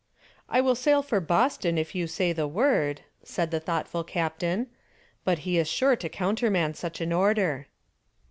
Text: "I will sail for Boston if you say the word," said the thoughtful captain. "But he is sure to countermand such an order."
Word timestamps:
"I 0.49 0.61
will 0.61 0.73
sail 0.73 1.03
for 1.03 1.19
Boston 1.19 1.77
if 1.77 1.93
you 1.93 2.07
say 2.07 2.33
the 2.33 2.47
word," 2.47 3.01
said 3.21 3.51
the 3.51 3.59
thoughtful 3.59 4.03
captain. 4.03 4.65
"But 5.23 5.37
he 5.45 5.59
is 5.59 5.67
sure 5.67 5.95
to 5.97 6.09
countermand 6.09 6.75
such 6.75 7.01
an 7.01 7.13
order." 7.13 7.67